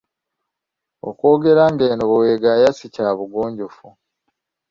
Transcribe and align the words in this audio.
Okw'ogera 1.09 1.63
ng'eno 1.73 2.03
bwe 2.09 2.19
weegaaya, 2.23 2.69
si 2.77 2.87
kya 2.93 3.07
bugunjufu. 3.17 3.87